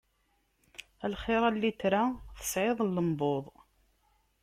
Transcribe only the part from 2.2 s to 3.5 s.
tesɛiḍ llembuḍ!